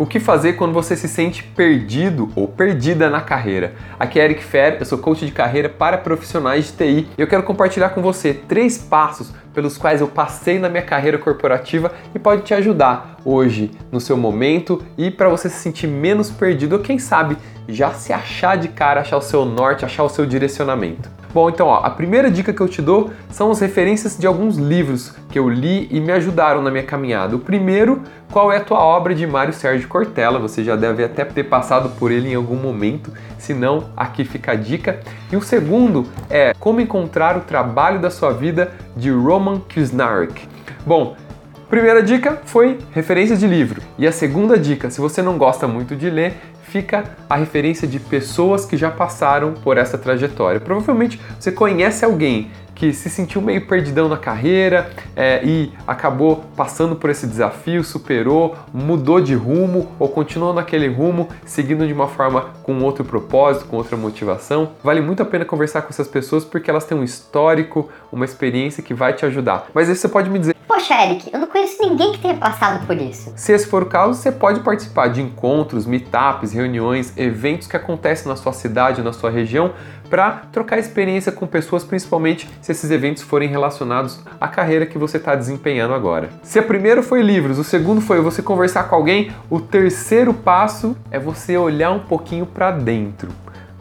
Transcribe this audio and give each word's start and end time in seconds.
O 0.00 0.06
que 0.06 0.18
fazer 0.18 0.54
quando 0.54 0.72
você 0.72 0.96
se 0.96 1.06
sente 1.06 1.42
perdido 1.42 2.30
ou 2.34 2.48
perdida 2.48 3.10
na 3.10 3.20
carreira? 3.20 3.74
Aqui 3.98 4.18
é 4.18 4.24
Eric 4.24 4.42
Fer, 4.42 4.78
eu 4.80 4.86
sou 4.86 4.96
coach 4.96 5.26
de 5.26 5.30
carreira 5.30 5.68
para 5.68 5.98
profissionais 5.98 6.68
de 6.68 6.72
TI 6.72 7.08
e 7.18 7.20
eu 7.20 7.26
quero 7.26 7.42
compartilhar 7.42 7.90
com 7.90 8.00
você 8.00 8.32
três 8.32 8.78
passos 8.78 9.30
pelos 9.52 9.76
quais 9.76 10.00
eu 10.00 10.08
passei 10.08 10.58
na 10.58 10.70
minha 10.70 10.82
carreira 10.82 11.18
corporativa 11.18 11.92
e 12.14 12.18
pode 12.18 12.44
te 12.44 12.54
ajudar 12.54 13.18
hoje 13.26 13.72
no 13.92 14.00
seu 14.00 14.16
momento 14.16 14.82
e 14.96 15.10
para 15.10 15.28
você 15.28 15.50
se 15.50 15.58
sentir 15.60 15.86
menos 15.86 16.30
perdido 16.30 16.76
ou 16.76 16.78
quem 16.78 16.98
sabe 16.98 17.36
já 17.68 17.92
se 17.92 18.10
achar 18.10 18.56
de 18.56 18.68
cara, 18.68 19.02
achar 19.02 19.18
o 19.18 19.22
seu 19.22 19.44
norte, 19.44 19.84
achar 19.84 20.04
o 20.04 20.08
seu 20.08 20.24
direcionamento. 20.24 21.10
Bom, 21.32 21.48
então 21.48 21.68
ó, 21.68 21.76
a 21.84 21.90
primeira 21.90 22.28
dica 22.28 22.52
que 22.52 22.60
eu 22.60 22.68
te 22.68 22.82
dou 22.82 23.10
são 23.30 23.52
as 23.52 23.60
referências 23.60 24.18
de 24.18 24.26
alguns 24.26 24.56
livros 24.56 25.14
que 25.30 25.38
eu 25.38 25.48
li 25.48 25.86
e 25.90 26.00
me 26.00 26.10
ajudaram 26.10 26.60
na 26.60 26.72
minha 26.72 26.82
caminhada. 26.82 27.36
O 27.36 27.38
primeiro, 27.38 28.02
qual 28.32 28.50
é 28.50 28.56
a 28.56 28.64
tua 28.64 28.80
obra 28.80 29.14
de 29.14 29.24
Mário 29.26 29.52
Sérgio 29.52 29.88
Cortella? 29.88 30.40
Você 30.40 30.64
já 30.64 30.74
deve 30.74 31.04
até 31.04 31.24
ter 31.24 31.44
passado 31.44 31.90
por 31.98 32.10
ele 32.10 32.30
em 32.30 32.34
algum 32.34 32.56
momento, 32.56 33.12
se 33.38 33.54
não, 33.54 33.90
aqui 33.96 34.24
fica 34.24 34.52
a 34.52 34.56
dica. 34.56 34.98
E 35.30 35.36
o 35.36 35.42
segundo 35.42 36.04
é 36.28 36.52
Como 36.58 36.80
encontrar 36.80 37.36
o 37.36 37.42
trabalho 37.42 38.00
da 38.00 38.10
sua 38.10 38.32
vida 38.32 38.72
de 38.96 39.10
Roman 39.10 39.60
Krznarek. 39.60 40.48
Bom, 40.84 41.14
Primeira 41.70 42.02
dica 42.02 42.40
foi 42.46 42.80
referências 42.90 43.38
de 43.38 43.46
livro. 43.46 43.80
E 43.96 44.04
a 44.04 44.10
segunda 44.10 44.58
dica, 44.58 44.90
se 44.90 45.00
você 45.00 45.22
não 45.22 45.38
gosta 45.38 45.68
muito 45.68 45.94
de 45.94 46.10
ler, 46.10 46.34
fica 46.70 47.04
a 47.28 47.36
referência 47.36 47.86
de 47.86 47.98
pessoas 47.98 48.64
que 48.64 48.76
já 48.76 48.90
passaram 48.90 49.52
por 49.54 49.76
essa 49.76 49.98
trajetória. 49.98 50.60
Provavelmente 50.60 51.20
você 51.38 51.50
conhece 51.50 52.04
alguém 52.04 52.50
que 52.80 52.94
se 52.94 53.10
sentiu 53.10 53.42
meio 53.42 53.66
perdidão 53.66 54.08
na 54.08 54.16
carreira 54.16 54.90
é, 55.14 55.44
e 55.44 55.70
acabou 55.86 56.44
passando 56.56 56.96
por 56.96 57.10
esse 57.10 57.26
desafio, 57.26 57.84
superou, 57.84 58.56
mudou 58.72 59.20
de 59.20 59.34
rumo 59.34 59.92
ou 59.98 60.08
continuou 60.08 60.54
naquele 60.54 60.88
rumo, 60.88 61.28
seguindo 61.44 61.86
de 61.86 61.92
uma 61.92 62.08
forma 62.08 62.46
com 62.62 62.82
outro 62.82 63.04
propósito, 63.04 63.66
com 63.66 63.76
outra 63.76 63.98
motivação. 63.98 64.70
Vale 64.82 65.02
muito 65.02 65.22
a 65.22 65.26
pena 65.26 65.44
conversar 65.44 65.82
com 65.82 65.90
essas 65.90 66.08
pessoas 66.08 66.42
porque 66.42 66.70
elas 66.70 66.86
têm 66.86 66.96
um 66.96 67.04
histórico, 67.04 67.90
uma 68.10 68.24
experiência 68.24 68.82
que 68.82 68.94
vai 68.94 69.12
te 69.12 69.26
ajudar. 69.26 69.66
Mas 69.74 69.90
aí 69.90 69.94
você 69.94 70.08
pode 70.08 70.30
me 70.30 70.38
dizer: 70.38 70.56
Poxa, 70.80 70.94
Eric, 71.04 71.28
eu 71.30 71.38
não 71.38 71.46
conheço 71.46 71.76
ninguém 71.82 72.12
que 72.12 72.20
tenha 72.20 72.34
passado 72.36 72.86
por 72.86 72.96
isso. 72.96 73.34
Se 73.36 73.52
esse 73.52 73.66
for 73.66 73.82
o 73.82 73.86
caso, 73.86 74.14
você 74.14 74.32
pode 74.32 74.60
participar 74.60 75.08
de 75.08 75.20
encontros, 75.20 75.84
meetups, 75.84 76.52
reuniões, 76.52 77.12
eventos 77.18 77.66
que 77.66 77.76
acontecem 77.76 78.26
na 78.26 78.34
sua 78.34 78.54
cidade, 78.54 79.02
na 79.02 79.12
sua 79.12 79.28
região, 79.28 79.74
para 80.08 80.30
trocar 80.50 80.78
experiência 80.78 81.30
com 81.30 81.46
pessoas, 81.46 81.84
principalmente 81.84 82.48
se 82.62 82.72
esses 82.72 82.90
eventos 82.90 83.22
forem 83.22 83.46
relacionados 83.46 84.20
à 84.40 84.48
carreira 84.48 84.86
que 84.86 84.96
você 84.96 85.18
está 85.18 85.34
desempenhando 85.34 85.92
agora. 85.92 86.30
Se 86.42 86.58
o 86.58 86.62
primeiro 86.62 87.02
foi 87.02 87.20
livros, 87.20 87.58
o 87.58 87.64
segundo 87.64 88.00
foi 88.00 88.22
você 88.22 88.40
conversar 88.40 88.84
com 88.84 88.94
alguém, 88.94 89.30
o 89.50 89.60
terceiro 89.60 90.32
passo 90.32 90.96
é 91.10 91.18
você 91.18 91.58
olhar 91.58 91.90
um 91.90 92.00
pouquinho 92.00 92.46
para 92.46 92.70
dentro 92.70 93.28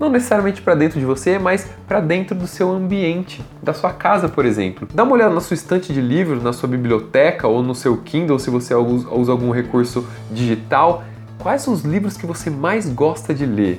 não 0.00 0.08
necessariamente 0.08 0.62
para 0.62 0.74
dentro 0.74 0.98
de 0.98 1.04
você, 1.04 1.38
mas 1.38 1.68
para 1.86 2.00
dentro 2.00 2.34
do 2.34 2.46
seu 2.46 2.72
ambiente, 2.72 3.44
da 3.62 3.74
sua 3.74 3.92
casa, 3.92 4.30
por 4.30 4.46
exemplo. 4.46 4.88
Dá 4.94 5.02
uma 5.02 5.12
olhada 5.12 5.34
na 5.34 5.42
sua 5.42 5.52
estante 5.52 5.92
de 5.92 6.00
livros, 6.00 6.42
na 6.42 6.54
sua 6.54 6.66
biblioteca 6.66 7.46
ou 7.46 7.62
no 7.62 7.74
seu 7.74 7.98
Kindle, 7.98 8.38
se 8.38 8.48
você 8.48 8.74
usa 8.74 9.30
algum 9.30 9.50
recurso 9.50 10.08
digital. 10.32 11.04
Quais 11.38 11.60
são 11.60 11.74
os 11.74 11.82
livros 11.82 12.16
que 12.16 12.24
você 12.24 12.48
mais 12.48 12.88
gosta 12.88 13.34
de 13.34 13.44
ler? 13.44 13.78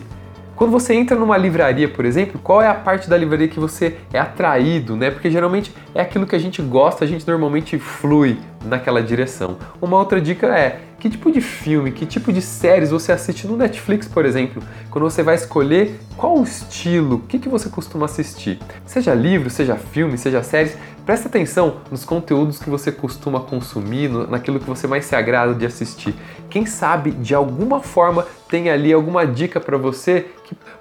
Quando 0.61 0.73
você 0.73 0.93
entra 0.93 1.17
numa 1.17 1.35
livraria, 1.37 1.89
por 1.89 2.05
exemplo, 2.05 2.39
qual 2.39 2.61
é 2.61 2.67
a 2.67 2.75
parte 2.75 3.09
da 3.09 3.17
livraria 3.17 3.47
que 3.47 3.59
você 3.59 3.97
é 4.13 4.19
atraído, 4.19 4.95
né? 4.95 5.09
Porque 5.09 5.31
geralmente 5.31 5.73
é 5.95 5.99
aquilo 5.99 6.27
que 6.27 6.35
a 6.35 6.39
gente 6.39 6.61
gosta, 6.61 7.03
a 7.03 7.07
gente 7.07 7.27
normalmente 7.27 7.79
flui 7.79 8.37
naquela 8.63 9.01
direção. 9.01 9.57
Uma 9.81 9.97
outra 9.97 10.21
dica 10.21 10.45
é 10.55 10.81
que 10.99 11.09
tipo 11.09 11.31
de 11.31 11.41
filme, 11.41 11.91
que 11.91 12.05
tipo 12.05 12.31
de 12.31 12.43
séries 12.43 12.91
você 12.91 13.11
assiste 13.11 13.47
no 13.47 13.57
Netflix, 13.57 14.07
por 14.07 14.23
exemplo, 14.23 14.61
quando 14.91 15.03
você 15.03 15.23
vai 15.23 15.33
escolher 15.33 15.99
qual 16.15 16.37
o 16.37 16.43
estilo, 16.43 17.15
o 17.15 17.19
que, 17.21 17.39
que 17.39 17.49
você 17.49 17.67
costuma 17.67 18.05
assistir. 18.05 18.59
Seja 18.85 19.15
livro, 19.15 19.49
seja 19.49 19.75
filme, 19.75 20.15
seja 20.15 20.43
séries, 20.43 20.77
presta 21.03 21.27
atenção 21.27 21.77
nos 21.89 22.05
conteúdos 22.05 22.59
que 22.59 22.69
você 22.69 22.91
costuma 22.91 23.39
consumir, 23.39 24.09
naquilo 24.29 24.59
que 24.59 24.67
você 24.69 24.85
mais 24.85 25.05
se 25.05 25.15
agrada 25.15 25.55
de 25.55 25.65
assistir. 25.65 26.13
Quem 26.51 26.67
sabe, 26.67 27.09
de 27.09 27.33
alguma 27.33 27.81
forma, 27.81 28.27
tem 28.47 28.69
ali 28.69 28.93
alguma 28.93 29.25
dica 29.25 29.59
para 29.59 29.77
você 29.77 30.27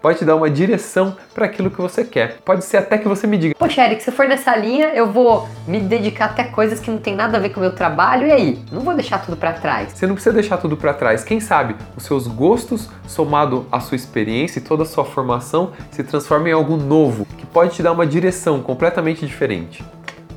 pode 0.01 0.19
te 0.19 0.25
dar 0.25 0.37
uma 0.37 0.51
direção 0.51 1.17
para 1.35 1.47
aquilo 1.47 1.71
que 1.71 1.81
você 1.81 2.05
quer. 2.05 2.39
Pode 2.45 2.65
ser 2.65 2.79
até 2.79 2.99
que 2.99 3.09
você 3.09 3.27
me 3.27 3.37
diga: 3.37 3.55
Poxa, 3.59 3.85
Eric, 3.85 4.03
se 4.03 4.11
for 4.11 4.27
nessa 4.27 4.57
linha, 4.57 4.89
eu 4.95 5.11
vou 5.11 5.49
me 5.67 5.81
dedicar 5.81 6.27
até 6.27 6.45
coisas 6.45 6.81
que 6.81 6.91
não 6.91 6.99
tem 6.99 7.15
nada 7.15 7.37
a 7.37 7.41
ver 7.41 7.51
com 7.51 7.61
o 7.61 7.63
meu 7.63 7.75
trabalho, 7.75 8.27
e 8.27 8.33
aí? 8.33 8.65
Não 8.73 8.81
vou 8.81 8.95
deixar 8.95 9.19
tudo 9.19 9.37
para 9.37 9.53
trás. 9.53 9.93
Você 9.93 10.07
não 10.07 10.15
precisa 10.15 10.35
deixar 10.35 10.59
tudo 10.59 10.77
para 10.77 10.95
trás. 10.95 11.25
Quem 11.25 11.41
sabe 11.41 11.77
os 11.97 12.05
seus 12.05 12.27
gostos, 12.27 12.89
somado 13.07 13.67
à 13.71 13.81
sua 13.81 13.97
experiência 13.97 14.59
e 14.59 14.63
toda 14.63 14.83
a 14.83 14.87
sua 14.87 15.05
formação, 15.05 15.73
se 15.91 16.03
transformam 16.03 16.49
em 16.49 16.53
algo 16.53 16.77
novo 16.77 17.27
que 17.39 17.47
pode 17.47 17.75
te 17.75 17.83
dar 17.83 17.93
uma 17.93 18.07
direção 18.07 18.63
completamente 18.63 19.27
diferente 19.27 19.85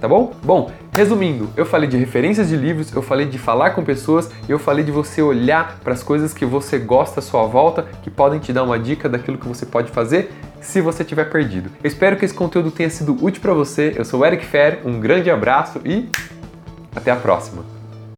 tá 0.03 0.09
bom? 0.09 0.33
Bom, 0.43 0.69
resumindo, 0.93 1.49
eu 1.55 1.65
falei 1.65 1.87
de 1.87 1.95
referências 1.95 2.49
de 2.49 2.57
livros, 2.57 2.93
eu 2.93 3.01
falei 3.01 3.25
de 3.25 3.37
falar 3.37 3.69
com 3.69 3.85
pessoas, 3.85 4.29
eu 4.49 4.59
falei 4.59 4.83
de 4.83 4.91
você 4.91 5.21
olhar 5.21 5.79
para 5.81 5.93
as 5.93 6.03
coisas 6.03 6.33
que 6.33 6.45
você 6.45 6.77
gosta 6.77 7.21
à 7.21 7.23
sua 7.23 7.47
volta, 7.47 7.83
que 8.01 8.11
podem 8.11 8.37
te 8.37 8.51
dar 8.51 8.63
uma 8.63 8.77
dica 8.77 9.07
daquilo 9.07 9.37
que 9.37 9.47
você 9.47 9.65
pode 9.65 9.89
fazer 9.91 10.29
se 10.59 10.81
você 10.81 11.05
tiver 11.05 11.29
perdido. 11.29 11.69
Eu 11.81 11.87
espero 11.87 12.17
que 12.17 12.25
esse 12.25 12.33
conteúdo 12.33 12.69
tenha 12.69 12.89
sido 12.89 13.15
útil 13.23 13.41
para 13.41 13.53
você. 13.53 13.93
Eu 13.95 14.03
sou 14.03 14.19
o 14.19 14.25
Eric 14.25 14.45
Fer, 14.45 14.81
um 14.83 14.99
grande 14.99 15.31
abraço 15.31 15.79
e 15.85 16.09
até 16.93 17.09
a 17.09 17.15
próxima. 17.15 17.72